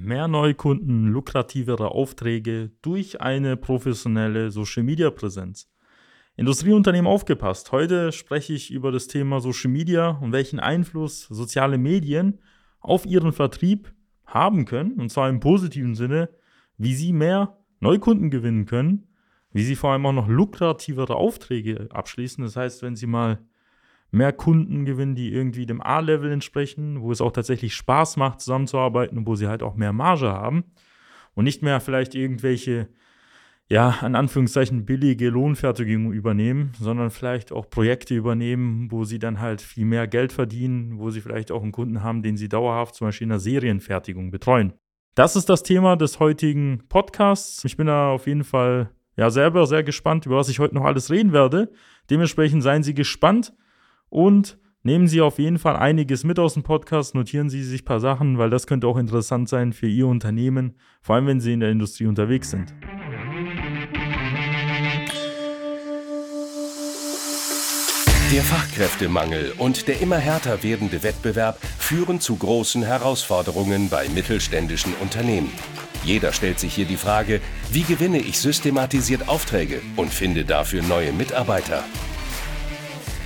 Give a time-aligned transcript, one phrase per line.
[0.00, 5.70] Mehr Neukunden, lukrativere Aufträge durch eine professionelle Social-Media-Präsenz.
[6.36, 7.70] Industrieunternehmen aufgepasst.
[7.70, 12.40] Heute spreche ich über das Thema Social Media und welchen Einfluss soziale Medien
[12.80, 13.94] auf ihren Vertrieb
[14.26, 16.28] haben können, und zwar im positiven Sinne,
[16.76, 19.06] wie sie mehr Neukunden gewinnen können,
[19.52, 22.42] wie sie vor allem auch noch lukrativere Aufträge abschließen.
[22.42, 23.38] Das heißt, wenn sie mal
[24.14, 29.18] mehr Kunden gewinnen, die irgendwie dem A-Level entsprechen, wo es auch tatsächlich Spaß macht, zusammenzuarbeiten
[29.18, 30.64] und wo sie halt auch mehr Marge haben
[31.34, 32.88] und nicht mehr vielleicht irgendwelche,
[33.68, 39.60] ja, an Anführungszeichen billige Lohnfertigung übernehmen, sondern vielleicht auch Projekte übernehmen, wo sie dann halt
[39.60, 43.08] viel mehr Geld verdienen, wo sie vielleicht auch einen Kunden haben, den sie dauerhaft zum
[43.08, 44.74] Beispiel in der Serienfertigung betreuen.
[45.14, 47.64] Das ist das Thema des heutigen Podcasts.
[47.64, 50.84] Ich bin da auf jeden Fall ja selber sehr gespannt, über was ich heute noch
[50.84, 51.72] alles reden werde.
[52.10, 53.52] Dementsprechend seien Sie gespannt
[54.14, 57.84] und nehmen Sie auf jeden Fall einiges mit aus dem Podcast, notieren Sie sich ein
[57.84, 61.52] paar Sachen, weil das könnte auch interessant sein für Ihr Unternehmen, vor allem wenn Sie
[61.52, 62.72] in der Industrie unterwegs sind.
[68.32, 75.50] Der Fachkräftemangel und der immer härter werdende Wettbewerb führen zu großen Herausforderungen bei mittelständischen Unternehmen.
[76.04, 77.40] Jeder stellt sich hier die Frage,
[77.72, 81.82] wie gewinne ich systematisiert Aufträge und finde dafür neue Mitarbeiter?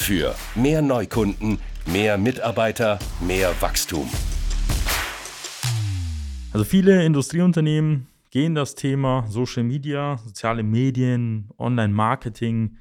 [0.00, 4.08] Für mehr Neukunden, Mehr Mitarbeiter, mehr Wachstum.
[6.52, 12.78] Also viele Industrieunternehmen gehen das Thema Social Media, soziale Medien, Online-Marketing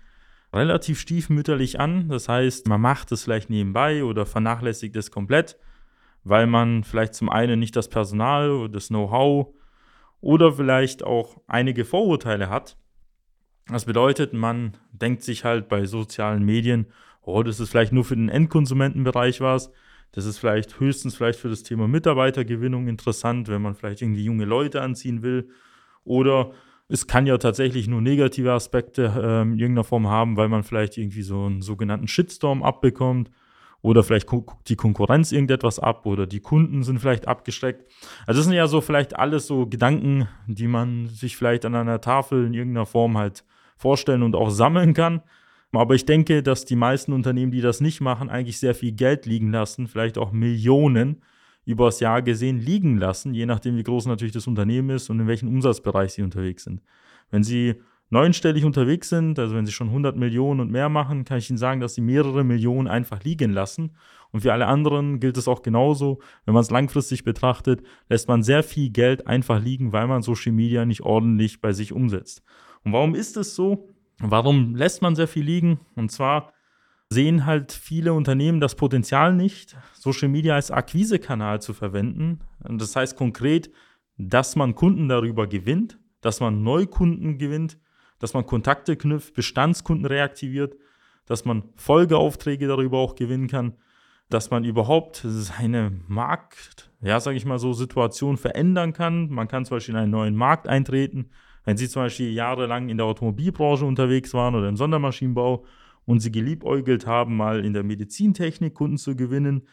[0.54, 2.08] relativ stiefmütterlich an.
[2.08, 5.58] Das heißt, man macht es vielleicht nebenbei oder vernachlässigt es komplett,
[6.24, 9.48] weil man vielleicht zum einen nicht das Personal oder das Know-how
[10.22, 12.78] oder vielleicht auch einige Vorurteile hat.
[13.68, 16.88] Das bedeutet, man denkt sich halt bei sozialen Medien,
[17.34, 19.72] oh, das ist vielleicht nur für den Endkonsumentenbereich was.
[20.12, 24.46] Das ist vielleicht höchstens vielleicht für das Thema Mitarbeitergewinnung interessant, wenn man vielleicht irgendwie junge
[24.46, 25.50] Leute anziehen will.
[26.04, 26.52] Oder
[26.88, 30.98] es kann ja tatsächlich nur negative Aspekte äh, in irgendeiner Form haben, weil man vielleicht
[30.98, 33.30] irgendwie so einen sogenannten Shitstorm abbekommt.
[33.82, 37.90] Oder vielleicht guckt die Konkurrenz irgendetwas ab oder die Kunden sind vielleicht abgeschreckt.
[38.26, 42.02] Also das sind ja so vielleicht alles so Gedanken, die man sich vielleicht an einer
[42.02, 43.46] Tafel in irgendeiner Form halt
[43.78, 45.22] vorstellen und auch sammeln kann.
[45.72, 49.26] Aber ich denke, dass die meisten Unternehmen, die das nicht machen, eigentlich sehr viel Geld
[49.26, 51.22] liegen lassen, vielleicht auch Millionen
[51.66, 55.28] übers Jahr gesehen liegen lassen, je nachdem, wie groß natürlich das Unternehmen ist und in
[55.28, 56.82] welchem Umsatzbereich sie unterwegs sind.
[57.30, 57.76] Wenn sie
[58.10, 61.58] neunstellig unterwegs sind, also wenn sie schon 100 Millionen und mehr machen, kann ich Ihnen
[61.58, 63.96] sagen, dass sie mehrere Millionen einfach liegen lassen.
[64.32, 66.20] Und für alle anderen gilt es auch genauso.
[66.46, 70.52] Wenn man es langfristig betrachtet, lässt man sehr viel Geld einfach liegen, weil man Social
[70.52, 72.42] Media nicht ordentlich bei sich umsetzt.
[72.84, 73.90] Und warum ist es so?
[74.20, 75.80] Warum lässt man sehr viel liegen?
[75.96, 76.54] Und zwar
[77.10, 82.40] sehen halt viele Unternehmen das Potenzial nicht, Social Media als Akquisekanal zu verwenden.
[82.60, 83.72] Das heißt konkret,
[84.18, 87.78] dass man Kunden darüber gewinnt, dass man Neukunden gewinnt,
[88.20, 90.76] dass man Kontakte knüpft, Bestandskunden reaktiviert,
[91.26, 93.76] dass man Folgeaufträge darüber auch gewinnen kann,
[94.30, 99.30] dass man überhaupt seine Markt, ja, sage ich mal so, Situation verändern kann.
[99.30, 101.30] Man kann zum Beispiel in einen neuen Markt eintreten,
[101.70, 105.66] wenn Sie zum Beispiel jahrelang in der Automobilbranche unterwegs waren oder im Sondermaschinenbau
[106.06, 109.68] und Sie geliebäugelt haben, mal in der Medizintechnik Kunden zu gewinnen,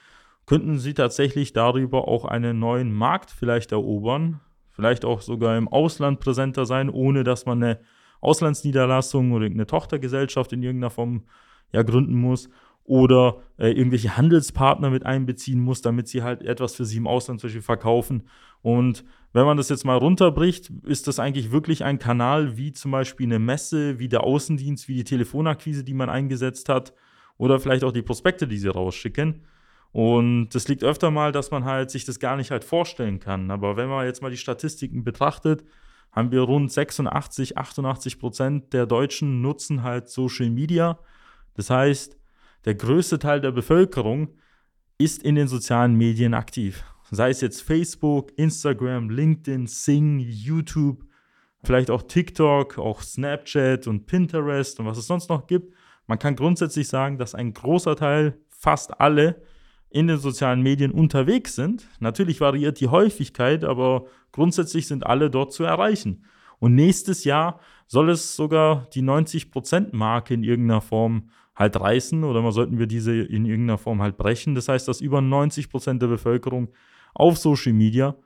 [0.44, 4.40] könnten Sie tatsächlich darüber auch einen neuen Markt vielleicht erobern,
[4.72, 7.80] vielleicht auch sogar im Ausland präsenter sein, ohne dass man eine
[8.20, 11.22] Auslandsniederlassung oder eine Tochtergesellschaft in irgendeiner Form
[11.72, 12.50] ja, gründen muss
[12.86, 17.40] oder äh, irgendwelche Handelspartner mit einbeziehen muss, damit sie halt etwas für sie im Ausland
[17.40, 18.22] zum Beispiel verkaufen.
[18.62, 22.92] Und wenn man das jetzt mal runterbricht, ist das eigentlich wirklich ein Kanal wie zum
[22.92, 26.94] Beispiel eine Messe, wie der Außendienst, wie die Telefonakquise, die man eingesetzt hat
[27.38, 29.42] oder vielleicht auch die Prospekte, die sie rausschicken.
[29.92, 33.50] Und das liegt öfter mal, dass man halt sich das gar nicht halt vorstellen kann.
[33.50, 35.64] Aber wenn man jetzt mal die Statistiken betrachtet,
[36.12, 40.98] haben wir rund 86, 88 Prozent der Deutschen nutzen halt Social Media.
[41.54, 42.15] Das heißt,
[42.66, 44.28] der größte Teil der Bevölkerung
[44.98, 46.84] ist in den sozialen Medien aktiv.
[47.10, 51.04] Sei es jetzt Facebook, Instagram, LinkedIn, Sing, YouTube,
[51.62, 55.72] vielleicht auch TikTok, auch Snapchat und Pinterest und was es sonst noch gibt.
[56.08, 59.42] Man kann grundsätzlich sagen, dass ein großer Teil, fast alle,
[59.88, 61.86] in den sozialen Medien unterwegs sind.
[62.00, 66.24] Natürlich variiert die Häufigkeit, aber grundsätzlich sind alle dort zu erreichen.
[66.58, 72.52] Und nächstes Jahr soll es sogar die 90%-Marke in irgendeiner Form halt reißen oder mal
[72.52, 74.54] sollten wir diese in irgendeiner Form halt brechen.
[74.54, 76.68] Das heißt, dass über 90% der Bevölkerung
[77.14, 78.16] auf Social Media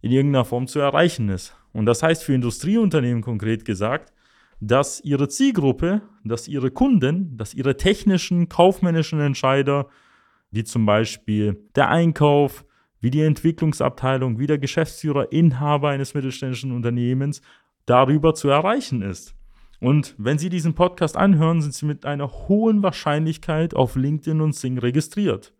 [0.00, 1.54] in irgendeiner Form zu erreichen ist.
[1.72, 4.12] Und das heißt für Industrieunternehmen konkret gesagt,
[4.60, 9.88] dass ihre Zielgruppe, dass ihre Kunden, dass ihre technischen, kaufmännischen Entscheider,
[10.50, 12.64] wie zum Beispiel der Einkauf,
[13.00, 17.42] wie die Entwicklungsabteilung, wie der Geschäftsführer, Inhaber eines mittelständischen Unternehmens
[17.88, 19.34] darüber zu erreichen ist.
[19.80, 24.54] Und wenn Sie diesen Podcast anhören, sind Sie mit einer hohen Wahrscheinlichkeit auf LinkedIn und
[24.54, 25.54] Sing registriert.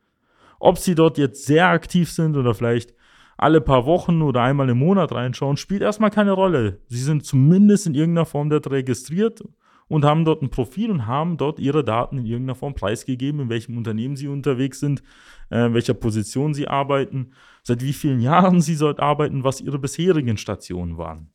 [0.58, 2.94] Ob Sie dort jetzt sehr aktiv sind oder vielleicht
[3.36, 6.80] alle paar Wochen oder einmal im Monat reinschauen, spielt erstmal keine Rolle.
[6.88, 9.44] Sie sind zumindest in irgendeiner Form dort registriert
[9.86, 13.48] und haben dort ein Profil und haben dort ihre Daten in irgendeiner Form preisgegeben, in
[13.48, 15.04] welchem Unternehmen sie unterwegs sind,
[15.50, 17.31] äh, in welcher Position sie arbeiten,
[17.62, 21.31] seit wie vielen Jahren sie dort arbeiten, was ihre bisherigen Stationen waren.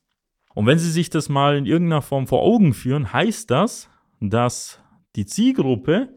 [0.54, 3.90] Und wenn Sie sich das mal in irgendeiner Form vor Augen führen, heißt das,
[4.20, 4.82] dass
[5.16, 6.10] die Zielgruppe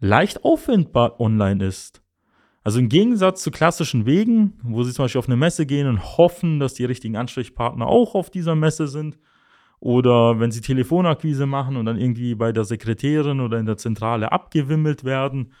[0.00, 2.02] leicht aufwendbar online ist.
[2.64, 6.18] Also im Gegensatz zu klassischen Wegen, wo Sie zum Beispiel auf eine Messe gehen und
[6.18, 9.18] hoffen, dass die richtigen Ansprechpartner auch auf dieser Messe sind,
[9.80, 14.32] oder wenn Sie Telefonakquise machen und dann irgendwie bei der Sekretärin oder in der Zentrale
[14.32, 15.52] abgewimmelt werden,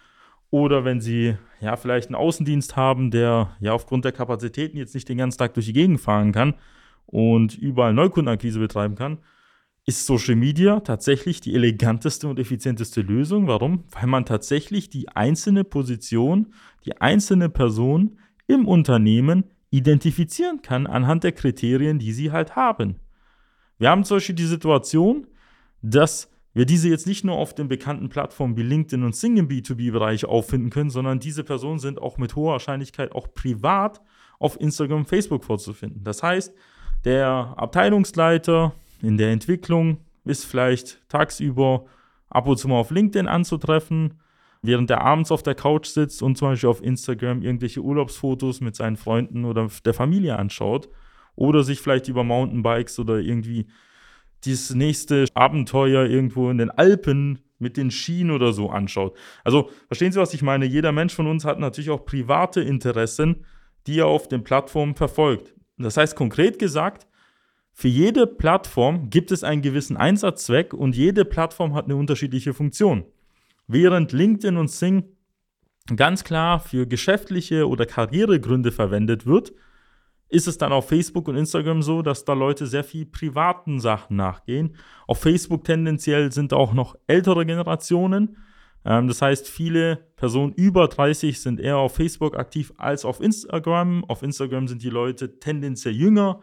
[0.50, 5.08] oder wenn Sie ja vielleicht einen Außendienst haben, der ja aufgrund der Kapazitäten jetzt nicht
[5.08, 6.54] den ganzen Tag durch die Gegend fahren kann,
[7.10, 9.18] und überall Neukundenakquise betreiben kann,
[9.86, 13.46] ist Social Media tatsächlich die eleganteste und effizienteste Lösung.
[13.46, 13.84] Warum?
[13.92, 16.52] Weil man tatsächlich die einzelne Position,
[16.84, 22.96] die einzelne Person im Unternehmen identifizieren kann anhand der Kriterien, die sie halt haben.
[23.78, 25.26] Wir haben zum Beispiel die Situation,
[25.80, 29.48] dass wir diese jetzt nicht nur auf den bekannten Plattformen wie LinkedIn und Sing im
[29.48, 34.02] B2B-Bereich auffinden können, sondern diese Personen sind auch mit hoher Wahrscheinlichkeit auch privat
[34.38, 36.04] auf Instagram und Facebook vorzufinden.
[36.04, 36.54] Das heißt,
[37.04, 38.72] der Abteilungsleiter
[39.02, 41.86] in der Entwicklung ist vielleicht tagsüber
[42.28, 44.20] ab und zu mal auf LinkedIn anzutreffen,
[44.62, 48.76] während er abends auf der Couch sitzt und zum Beispiel auf Instagram irgendwelche Urlaubsfotos mit
[48.76, 50.88] seinen Freunden oder der Familie anschaut
[51.36, 53.66] oder sich vielleicht über Mountainbikes oder irgendwie
[54.44, 59.16] dieses nächste Abenteuer irgendwo in den Alpen mit den Schienen oder so anschaut.
[59.44, 60.64] Also verstehen Sie, was ich meine?
[60.64, 63.44] Jeder Mensch von uns hat natürlich auch private Interessen,
[63.86, 65.54] die er auf den Plattformen verfolgt.
[65.78, 67.06] Das heißt konkret gesagt,
[67.72, 73.04] für jede Plattform gibt es einen gewissen Einsatzzweck und jede Plattform hat eine unterschiedliche Funktion.
[73.68, 75.04] Während LinkedIn und Sing
[75.94, 79.52] ganz klar für geschäftliche oder Karrieregründe verwendet wird,
[80.28, 84.16] ist es dann auf Facebook und Instagram so, dass da Leute sehr viel privaten Sachen
[84.16, 84.76] nachgehen.
[85.06, 88.36] Auf Facebook tendenziell sind auch noch ältere Generationen
[88.84, 94.04] ähm, das heißt, viele Personen über 30 sind eher auf Facebook aktiv als auf Instagram.
[94.04, 96.40] Auf Instagram sind die Leute tendenziell jünger.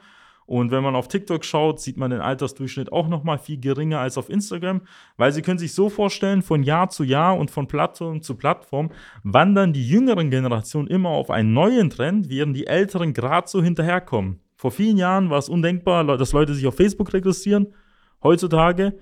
[0.48, 4.00] Und wenn man auf TikTok schaut, sieht man den Altersdurchschnitt auch noch mal viel geringer
[4.00, 4.82] als auf Instagram,
[5.18, 8.92] weil Sie können sich so vorstellen, von Jahr zu Jahr und von Plattform zu Plattform
[9.24, 14.40] wandern die jüngeren Generationen immer auf einen neuen Trend, während die älteren gerade so hinterherkommen.
[14.56, 17.74] Vor vielen Jahren war es undenkbar, dass Leute sich auf Facebook registrieren.
[18.22, 19.00] Heutzutage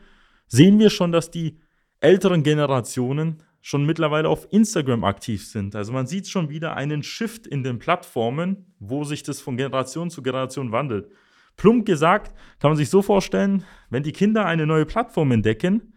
[0.48, 1.60] sehen wir schon, dass die
[2.04, 5.76] älteren Generationen schon mittlerweile auf Instagram aktiv sind.
[5.76, 10.10] Also man sieht schon wieder einen Shift in den Plattformen, wo sich das von Generation
[10.10, 11.10] zu Generation wandelt.
[11.56, 15.94] Plump gesagt, kann man sich so vorstellen, wenn die Kinder eine neue Plattform entdecken,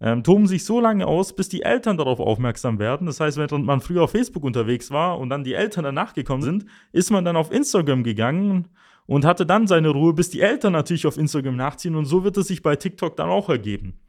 [0.00, 3.06] ähm, toben sich so lange aus, bis die Eltern darauf aufmerksam werden.
[3.06, 6.42] Das heißt, wenn man früher auf Facebook unterwegs war und dann die Eltern danach gekommen
[6.42, 8.68] sind, ist man dann auf Instagram gegangen
[9.06, 11.94] und hatte dann seine Ruhe, bis die Eltern natürlich auf Instagram nachziehen.
[11.94, 14.00] Und so wird es sich bei TikTok dann auch ergeben.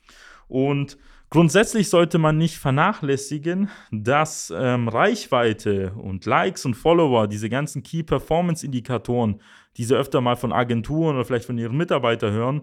[0.48, 0.98] Und
[1.30, 8.04] Grundsätzlich sollte man nicht vernachlässigen, dass ähm, Reichweite und Likes und Follower, diese ganzen Key
[8.04, 9.42] Performance Indikatoren,
[9.78, 12.62] die Sie öfter mal von Agenturen oder vielleicht von Ihren Mitarbeitern hören,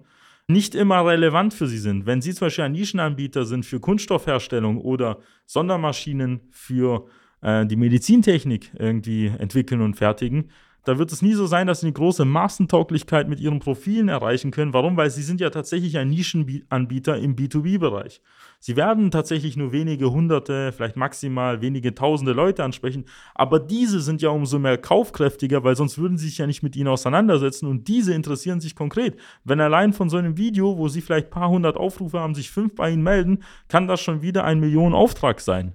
[0.49, 2.07] nicht immer relevant für Sie sind.
[2.07, 7.07] Wenn Sie zum Beispiel ein Nischenanbieter sind für Kunststoffherstellung oder Sondermaschinen für
[7.43, 10.51] äh, die Medizintechnik irgendwie entwickeln und fertigen,
[10.85, 14.51] Da wird es nie so sein, dass sie eine große Massentauglichkeit mit ihren Profilen erreichen
[14.51, 14.73] können.
[14.73, 14.97] Warum?
[14.97, 18.21] Weil sie sind ja tatsächlich ein Nischenanbieter im B2B-Bereich.
[18.65, 24.23] Sie werden tatsächlich nur wenige hunderte, vielleicht maximal wenige tausende Leute ansprechen, aber diese sind
[24.23, 27.89] ja umso mehr kaufkräftiger, weil sonst würden sie sich ja nicht mit ihnen auseinandersetzen und
[27.89, 29.17] diese interessieren sich konkret.
[29.43, 32.53] Wenn allein von so einem Video, wo sie vielleicht ein paar hundert Aufrufe haben, sich
[32.53, 35.75] fünf bei ihnen melden, kann das schon wieder ein Millionenauftrag sein.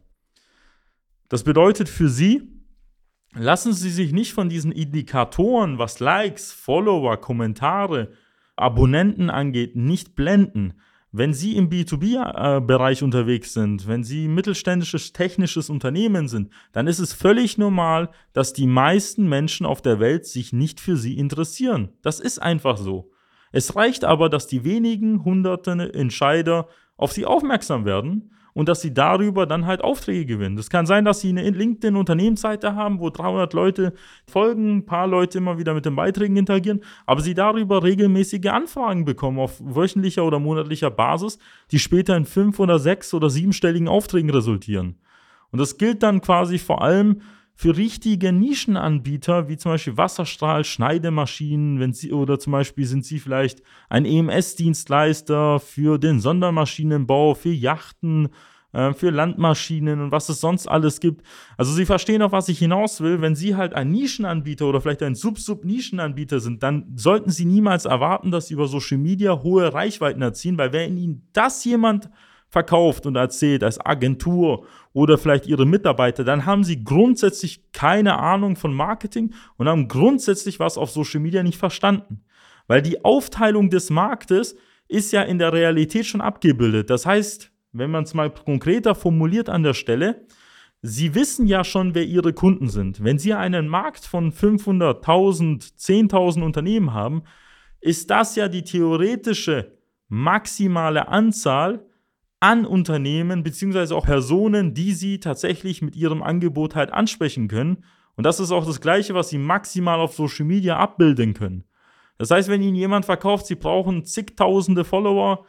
[1.27, 2.63] Das bedeutet für sie,
[3.33, 8.13] lassen Sie sich nicht von diesen Indikatoren, was Likes, Follower, Kommentare,
[8.55, 10.75] Abonnenten angeht, nicht blenden.
[11.13, 17.13] Wenn Sie im B2B-Bereich unterwegs sind, wenn Sie mittelständisches technisches Unternehmen sind, dann ist es
[17.13, 21.93] völlig normal, dass die meisten Menschen auf der Welt sich nicht für Sie interessieren.
[22.01, 23.11] Das ist einfach so.
[23.53, 28.91] Es reicht aber, dass die wenigen hunderten Entscheider auf Sie aufmerksam werden und dass sie
[28.91, 30.55] darüber dann halt Aufträge gewinnen.
[30.55, 33.93] Das kann sein, dass sie eine LinkedIn-Unternehmensseite haben, wo 300 Leute
[34.25, 39.05] folgen, ein paar Leute immer wieder mit den Beiträgen interagieren, aber sie darüber regelmäßige Anfragen
[39.05, 41.37] bekommen auf wöchentlicher oder monatlicher Basis,
[41.69, 44.95] die später in fünf oder sechs oder siebenstelligen Aufträgen resultieren.
[45.51, 47.21] Und das gilt dann quasi vor allem
[47.57, 53.17] für richtige Nischenanbieter, wie zum Beispiel Wasserstrahl, Schneidemaschinen, wenn sie, oder zum Beispiel sind sie
[53.17, 58.29] vielleicht ein EMS-Dienstleister für den Sondermaschinenbau, für Yachten,
[58.73, 61.25] äh, für Landmaschinen und was es sonst alles gibt.
[61.57, 63.21] Also sie verstehen auf was ich hinaus will.
[63.21, 68.29] Wenn sie halt ein Nischenanbieter oder vielleicht ein Sub-Sub-Nischenanbieter sind, dann sollten sie niemals erwarten,
[68.29, 72.07] dass sie über Social Media hohe Reichweiten erzielen, weil wenn ihnen das jemand
[72.49, 78.55] verkauft und erzählt als Agentur oder vielleicht ihre Mitarbeiter, dann haben sie grundsätzlich keine Ahnung
[78.55, 82.23] von Marketing und haben grundsätzlich was auf Social Media nicht verstanden.
[82.67, 84.55] Weil die Aufteilung des Marktes
[84.87, 86.89] ist ja in der Realität schon abgebildet.
[86.89, 90.25] Das heißt, wenn man es mal konkreter formuliert an der Stelle,
[90.83, 93.03] Sie wissen ja schon, wer Ihre Kunden sind.
[93.03, 97.23] Wenn Sie einen Markt von 500.000, 10.000 Unternehmen haben,
[97.81, 99.77] ist das ja die theoretische
[100.07, 101.86] maximale Anzahl
[102.39, 107.83] an Unternehmen beziehungsweise auch Personen, die sie tatsächlich mit ihrem Angebot halt ansprechen können.
[108.15, 111.63] Und das ist auch das Gleiche, was sie maximal auf Social Media abbilden können.
[112.17, 115.45] Das heißt, wenn ihnen jemand verkauft, sie brauchen zigtausende Follower,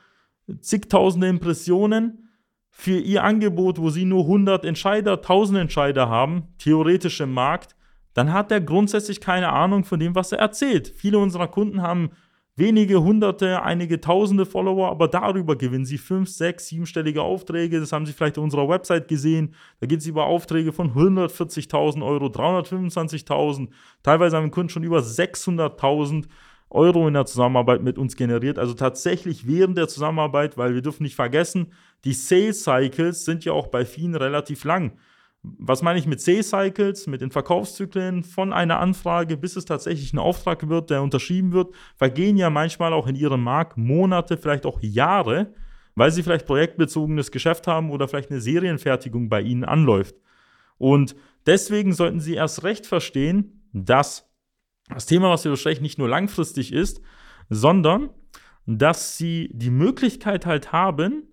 [0.60, 2.28] zigtausende Impressionen
[2.70, 7.74] für ihr Angebot, wo sie nur 100 Entscheider, 1000 Entscheider haben, theoretisch im Markt,
[8.14, 10.88] dann hat er grundsätzlich keine Ahnung von dem, was er erzählt.
[10.88, 12.10] Viele unserer Kunden haben
[12.58, 17.80] wenige hunderte, einige tausende Follower, aber darüber gewinnen sie fünf, sechs, siebenstellige Aufträge.
[17.80, 19.54] Das haben sie vielleicht auf unserer Website gesehen.
[19.80, 23.68] Da geht es über Aufträge von 140.000 Euro, 325.000.
[24.02, 26.26] Teilweise haben Kunden schon über 600.000
[26.70, 28.58] Euro in der Zusammenarbeit mit uns generiert.
[28.58, 31.72] Also tatsächlich während der Zusammenarbeit, weil wir dürfen nicht vergessen,
[32.04, 34.92] die Sales Cycles sind ja auch bei vielen relativ lang
[35.58, 40.18] was meine ich mit Sales-Cycles, mit den Verkaufszyklen von einer Anfrage, bis es tatsächlich ein
[40.18, 44.80] Auftrag wird, der unterschrieben wird, vergehen ja manchmal auch in ihrem Markt Monate, vielleicht auch
[44.80, 45.54] Jahre,
[45.94, 50.16] weil sie vielleicht projektbezogenes Geschäft haben oder vielleicht eine Serienfertigung bei ihnen anläuft.
[50.76, 54.28] Und deswegen sollten sie erst recht verstehen, dass
[54.88, 57.00] das Thema, was wir besprechen, nicht nur langfristig ist,
[57.50, 58.10] sondern
[58.66, 61.24] dass sie die Möglichkeit halt haben,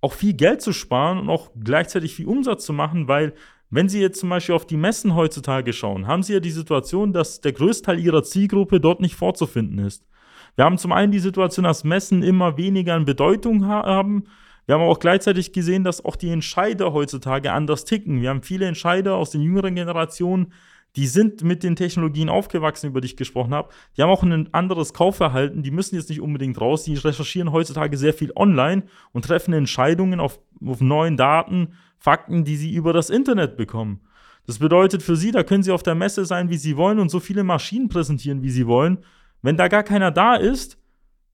[0.00, 3.32] auch viel Geld zu sparen und auch gleichzeitig viel Umsatz zu machen, weil
[3.74, 7.12] wenn Sie jetzt zum Beispiel auf die Messen heutzutage schauen, haben Sie ja die Situation,
[7.12, 10.06] dass der Größteil Ihrer Zielgruppe dort nicht vorzufinden ist.
[10.56, 14.24] Wir haben zum einen die Situation, dass Messen immer weniger an Bedeutung haben.
[14.66, 18.22] Wir haben auch gleichzeitig gesehen, dass auch die Entscheider heutzutage anders ticken.
[18.22, 20.52] Wir haben viele Entscheider aus den jüngeren Generationen,
[20.96, 23.70] die sind mit den Technologien aufgewachsen, über die ich gesprochen habe.
[23.96, 25.64] Die haben auch ein anderes Kaufverhalten.
[25.64, 26.84] Die müssen jetzt nicht unbedingt raus.
[26.84, 32.56] Die recherchieren heutzutage sehr viel online und treffen Entscheidungen auf, auf neuen Daten, Fakten, die
[32.56, 34.00] sie über das Internet bekommen.
[34.46, 37.08] Das bedeutet für sie, da können sie auf der Messe sein, wie sie wollen und
[37.08, 38.98] so viele Maschinen präsentieren, wie sie wollen.
[39.40, 40.76] Wenn da gar keiner da ist,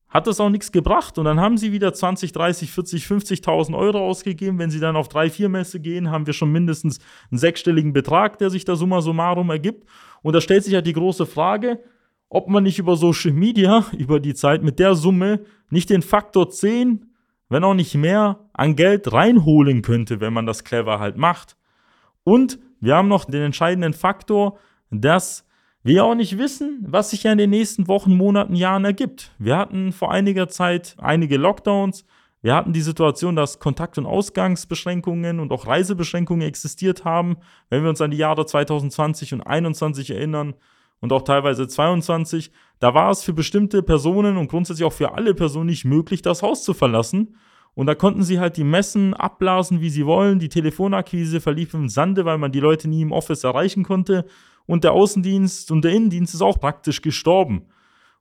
[0.09, 1.19] hat das auch nichts gebracht.
[1.19, 4.61] Und dann haben sie wieder 20, 30, 40, 50.000 Euro ausgegeben.
[4.61, 7.01] Wenn sie dann auf drei, vier Messe gehen, haben wir schon mindestens
[7.33, 9.89] einen sechsstelligen Betrag, der sich da summa summarum ergibt.
[10.23, 11.81] Und da stellt sich halt die große Frage,
[12.29, 16.49] ob man nicht über Social Media, über die Zeit mit der Summe nicht den Faktor
[16.49, 17.10] 10,
[17.51, 21.57] wenn auch nicht mehr, an Geld reinholen könnte, wenn man das clever halt macht.
[22.25, 24.59] Und wir haben noch den entscheidenden Faktor,
[24.91, 25.47] dass
[25.83, 29.33] wir auch nicht wissen, was sich ja in den nächsten Wochen, Monaten, Jahren ergibt.
[29.39, 32.05] Wir hatten vor einiger Zeit einige Lockdowns.
[32.43, 37.37] Wir hatten die Situation, dass Kontakt- und Ausgangsbeschränkungen und auch Reisebeschränkungen existiert haben.
[37.69, 40.55] Wenn wir uns an die Jahre 2020 und 2021 erinnern
[41.01, 45.35] und auch teilweise 2022, da war es für bestimmte Personen und grundsätzlich auch für alle
[45.35, 47.37] Personen nicht möglich, das Haus zu verlassen.
[47.75, 50.39] Und da konnten sie halt die Messen abblasen, wie sie wollen.
[50.39, 54.27] Die Telefonakquise verlief im Sande, weil man die Leute nie im Office erreichen konnte.
[54.67, 57.67] und der Außendienst und der Innendienst ist auch praktisch gestorben.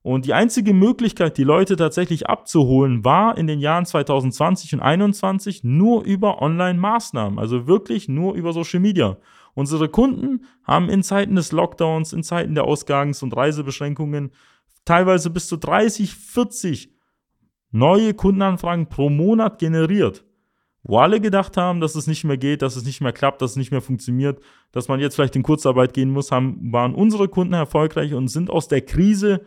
[0.02, 5.64] Und die einzige Möglichkeit, die Leute tatsächlich abzuholen, war in den Jahren 2020 und 2021
[5.64, 9.18] nur über Online-Maßnahmen, also wirklich nur über Social Media.
[9.54, 14.32] Unsere Kunden haben in Zeiten des Lockdowns, in Zeiten der Ausgangs- und Reisebeschränkungen
[14.86, 16.94] teilweise bis zu 30, 40
[17.72, 20.26] neue Kundenanfragen pro Monat generiert.
[20.82, 23.52] Wo alle gedacht haben, dass es nicht mehr geht, dass es nicht mehr klappt, dass
[23.52, 24.42] es nicht mehr funktioniert,
[24.72, 28.50] dass man jetzt vielleicht in Kurzarbeit gehen muss, haben, waren unsere Kunden erfolgreich und sind
[28.50, 29.42] aus der Krise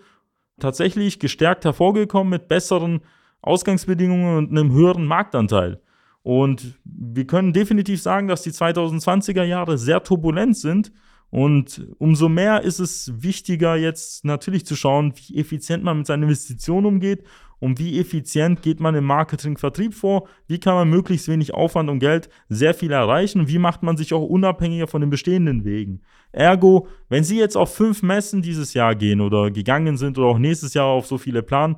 [0.60, 3.00] tatsächlich gestärkt hervorgekommen mit besseren
[3.40, 5.80] Ausgangsbedingungen und einem höheren Marktanteil.
[6.22, 10.92] Und wir können definitiv sagen, dass die 2020er Jahre sehr turbulent sind.
[11.30, 16.24] Und umso mehr ist es wichtiger, jetzt natürlich zu schauen, wie effizient man mit seinen
[16.24, 17.24] Investitionen umgeht
[17.58, 22.00] und wie effizient geht man im Marketing-Vertrieb vor, wie kann man möglichst wenig Aufwand und
[22.00, 26.02] Geld sehr viel erreichen und wie macht man sich auch unabhängiger von den bestehenden Wegen.
[26.32, 30.38] Ergo, wenn Sie jetzt auf fünf Messen dieses Jahr gehen oder gegangen sind oder auch
[30.38, 31.76] nächstes Jahr auf so viele planen,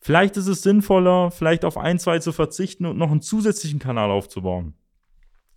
[0.00, 4.10] Vielleicht ist es sinnvoller, vielleicht auf ein, zwei zu verzichten und noch einen zusätzlichen Kanal
[4.10, 4.74] aufzubauen.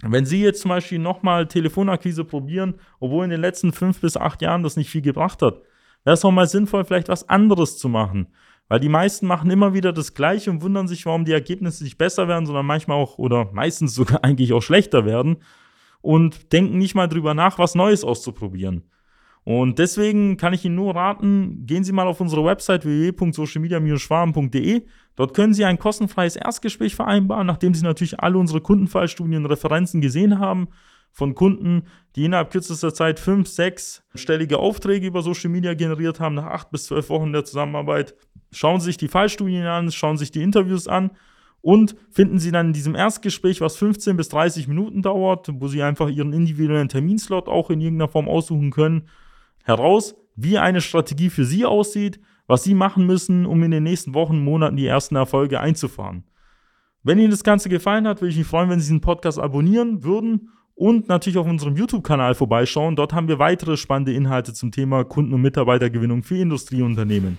[0.02, 4.42] Wenn Sie jetzt zum Beispiel nochmal Telefonakquise probieren, obwohl in den letzten fünf bis acht
[4.42, 5.62] Jahren das nicht viel gebracht hat,
[6.04, 8.28] wäre es auch mal sinnvoll, vielleicht was anderes zu machen.
[8.68, 11.98] Weil die meisten machen immer wieder das Gleiche und wundern sich, warum die Ergebnisse nicht
[11.98, 15.38] besser werden, sondern manchmal auch oder meistens sogar eigentlich auch schlechter werden
[16.02, 18.84] und denken nicht mal drüber nach, was Neues auszuprobieren.
[19.46, 24.84] Und deswegen kann ich Ihnen nur raten, gehen Sie mal auf unsere Website www.socialmedia-schwaben.de.
[25.16, 30.00] Dort können Sie ein kostenfreies Erstgespräch vereinbaren, nachdem Sie natürlich alle unsere Kundenfallstudien und Referenzen
[30.00, 30.70] gesehen haben
[31.12, 31.84] von Kunden,
[32.16, 36.72] die innerhalb kürzester Zeit fünf, sechs stellige Aufträge über Social Media generiert haben, nach acht
[36.72, 38.16] bis zwölf Wochen der Zusammenarbeit.
[38.52, 41.12] Schauen Sie sich die Fallstudien an, schauen Sie sich die Interviews an
[41.62, 45.84] und finden Sie dann in diesem Erstgespräch, was 15 bis 30 Minuten dauert, wo Sie
[45.84, 49.08] einfach Ihren individuellen Terminslot auch in irgendeiner Form aussuchen können,
[49.63, 54.13] heraus, wie eine Strategie für Sie aussieht, was Sie machen müssen, um in den nächsten
[54.13, 56.24] Wochen, Monaten die ersten Erfolge einzufahren.
[57.03, 60.03] Wenn Ihnen das Ganze gefallen hat, würde ich mich freuen, wenn Sie diesen Podcast abonnieren
[60.03, 62.96] würden und natürlich auf unserem YouTube-Kanal vorbeischauen.
[62.96, 67.38] Dort haben wir weitere spannende Inhalte zum Thema Kunden- und Mitarbeitergewinnung für Industrieunternehmen.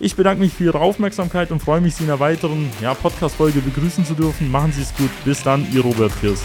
[0.00, 3.60] Ich bedanke mich für Ihre Aufmerksamkeit und freue mich, Sie in einer weiteren ja, Podcast-Folge
[3.60, 4.50] begrüßen zu dürfen.
[4.50, 5.10] Machen Sie es gut.
[5.24, 6.44] Bis dann, Ihr Robert Kirst.